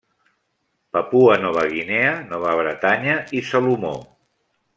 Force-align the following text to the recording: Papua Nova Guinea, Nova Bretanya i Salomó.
Papua 0.95 1.35
Nova 1.43 1.65
Guinea, 1.75 2.15
Nova 2.33 2.55
Bretanya 2.63 3.19
i 3.37 3.45
Salomó. 3.53 3.95